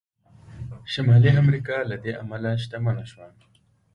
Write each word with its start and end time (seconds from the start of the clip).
شمالي 0.91 1.31
امریکا 1.43 1.77
له 1.89 1.95
دې 2.03 2.11
امله 2.23 2.51
شتمنه 2.63 3.03
شوه. 3.11 3.27